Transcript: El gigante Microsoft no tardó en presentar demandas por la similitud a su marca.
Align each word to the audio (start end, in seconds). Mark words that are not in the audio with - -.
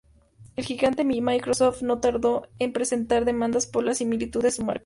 El 0.55 0.65
gigante 0.65 1.03
Microsoft 1.03 1.83
no 1.83 1.99
tardó 1.99 2.47
en 2.57 2.73
presentar 2.73 3.23
demandas 3.23 3.67
por 3.67 3.83
la 3.83 3.93
similitud 3.93 4.43
a 4.43 4.49
su 4.49 4.63
marca. 4.63 4.79